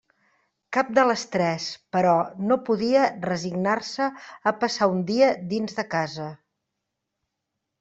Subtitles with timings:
[0.77, 1.67] Cap de les tres,
[1.97, 2.15] però,
[2.53, 4.09] no podia resignar-se
[4.53, 6.29] a passar un dia dins de casa.